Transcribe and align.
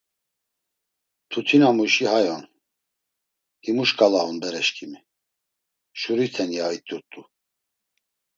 Mtutinamuşi 1.25 2.05
hay 2.11 2.25
on, 2.35 2.43
himu 3.63 3.83
şǩala 3.89 4.19
on 4.29 4.35
bereşǩimi, 4.41 4.99
şuriten, 5.99 6.49
ya 6.57 6.67
it̆urt̆u. 6.77 7.21